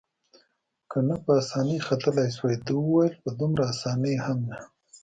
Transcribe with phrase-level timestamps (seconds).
[0.89, 4.59] که نه په اسانۍ ختلای شوای، ده وویل: په دومره اسانۍ هم نه.